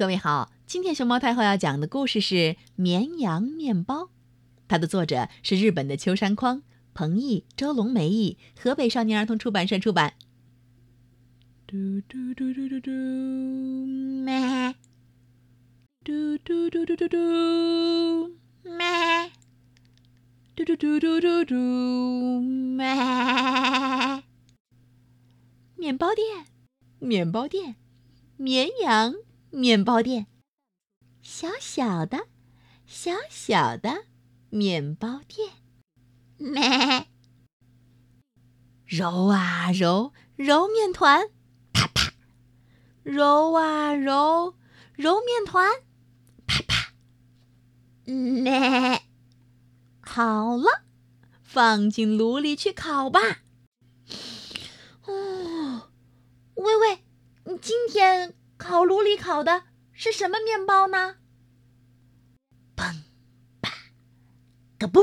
[0.00, 2.34] 各位好，今天熊猫太后要讲的故事是
[2.74, 4.04] 《绵羊面包》，
[4.66, 6.62] 它的作者是日本的秋山匡，
[6.94, 10.14] 彭毅、周龙梅译，河北少年儿童出版社出版。
[11.66, 12.90] 嘟嘟嘟嘟嘟嘟，
[14.24, 14.74] 咩！
[16.02, 17.18] 嘟嘟嘟嘟嘟嘟，
[18.62, 19.30] 咩！
[20.56, 21.54] 嘟嘟嘟嘟嘟嘟，
[22.40, 24.22] 咩！
[25.76, 26.46] 面包店，
[26.98, 27.76] 面包店，
[28.38, 29.14] 绵羊。
[29.50, 30.28] 面包店，
[31.22, 32.28] 小小的、
[32.86, 34.04] 小小的
[34.48, 35.50] 面包店，
[36.36, 37.08] 咩！
[38.86, 41.28] 揉啊揉，揉面团，
[41.72, 42.12] 啪啪；
[43.02, 44.54] 揉啊揉，
[44.94, 45.68] 揉面团，
[46.46, 46.92] 啪啪。
[48.04, 49.02] 咩！
[50.00, 50.84] 好了，
[51.42, 53.20] 放进炉里去烤吧。
[55.06, 55.90] 哦，
[56.54, 57.04] 喂喂，
[57.44, 58.34] 你今天？
[58.70, 61.16] 烤炉里烤的是什么面包呢？
[62.76, 63.02] 砰，
[63.60, 63.72] 啪，
[64.78, 65.02] 嘎嘣，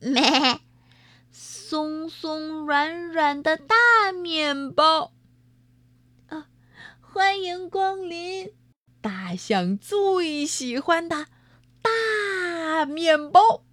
[0.00, 0.58] 咩，
[1.30, 3.74] 松松软软的大
[4.10, 5.12] 面包。
[6.28, 6.48] 啊，
[7.02, 8.54] 欢迎光临！
[9.02, 11.26] 大象最喜欢的
[11.82, 13.66] 大面包。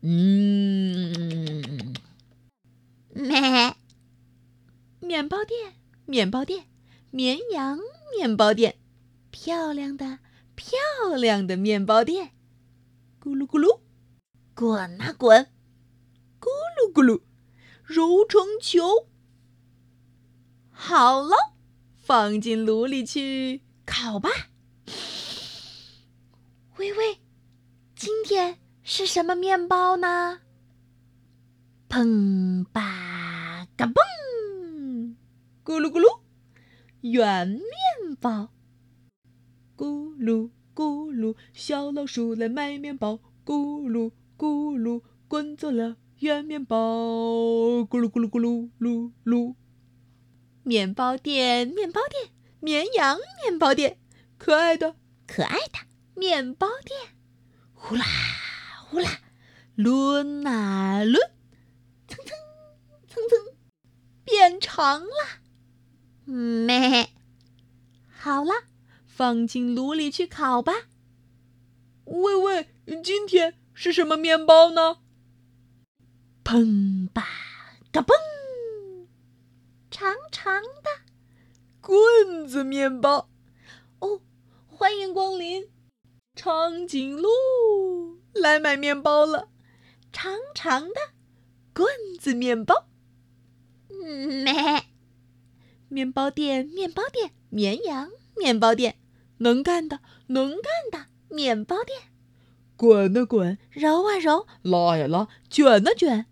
[0.00, 1.92] 嗯，
[3.14, 3.74] 咩，
[5.00, 5.74] 面包店。
[6.08, 6.64] 面包店，
[7.10, 7.78] 绵羊
[8.16, 8.78] 面包店，
[9.30, 10.20] 漂亮的
[10.54, 10.78] 漂
[11.18, 12.30] 亮的面包店，
[13.22, 13.80] 咕噜咕噜，
[14.54, 15.48] 滚啊滚，
[16.40, 16.46] 咕
[16.78, 17.20] 噜咕噜，
[17.84, 19.06] 揉成球。
[20.70, 21.36] 好了，
[21.94, 24.30] 放进炉里去烤吧。
[26.78, 27.18] 喂喂，
[27.94, 30.40] 今天是什么面包呢？
[31.86, 34.00] 砰吧，嘎嘣。
[35.68, 36.20] 咕噜咕噜，
[37.02, 38.48] 圆面包。
[39.76, 43.20] 咕噜咕噜，小老鼠来买面包。
[43.44, 46.78] 咕噜咕噜，滚走了圆面包。
[47.82, 49.56] 咕噜咕噜咕噜噜噜。
[50.62, 53.98] 面包店，面包店，绵羊面包店，
[54.38, 54.96] 可爱的
[55.26, 55.80] 可爱的
[56.14, 56.98] 面包店。
[57.74, 58.06] 呼啦
[58.88, 59.20] 呼啦，
[59.76, 61.18] 抡啊抡，
[66.28, 67.08] 咩，
[68.10, 68.52] 好了，
[69.06, 70.74] 放进炉里去烤吧。
[72.04, 72.68] 喂喂，
[73.02, 74.98] 今天是什么面包呢？
[76.44, 77.26] 砰吧，
[77.90, 78.12] 嘎嘣，
[79.90, 80.90] 长长的
[81.80, 83.30] 棍子面包。
[84.00, 84.20] 哦，
[84.66, 85.70] 欢迎光临，
[86.34, 87.30] 长颈鹿
[88.34, 89.48] 来买面包了。
[90.12, 90.94] 长长的
[91.72, 91.88] 棍
[92.20, 92.86] 子面包。
[93.88, 94.27] 咩。
[95.98, 99.00] 面包店，面包店，绵羊面包店，
[99.38, 99.98] 能干的，
[100.28, 102.12] 能干的面包店，
[102.76, 106.26] 滚啊滚，揉啊揉，拉呀拉，卷啊卷，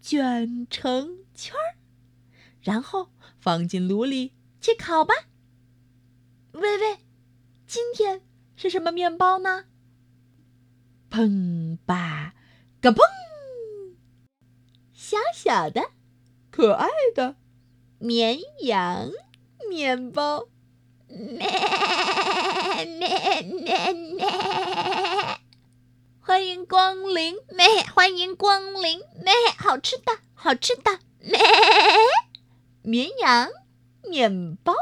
[0.00, 1.74] 卷成圈儿，
[2.60, 3.08] 然后
[3.40, 5.12] 放进炉里去烤吧。
[6.52, 6.98] 喂喂，
[7.66, 8.22] 今天
[8.54, 9.64] 是什么面包呢？
[11.10, 12.36] 砰吧，
[12.80, 13.00] 嘎嘣，
[14.92, 15.90] 小小的，
[16.52, 17.39] 可爱的。
[18.02, 19.10] 绵羊
[19.68, 20.46] 面包，
[21.06, 21.46] 咩
[22.86, 24.26] 咩咩咩！
[26.22, 27.66] 欢迎光临，咩！
[27.94, 29.34] 欢迎光临，咩！
[29.60, 31.38] 好吃的，好吃的，咩！
[32.80, 33.50] 绵羊
[34.08, 34.74] 面包。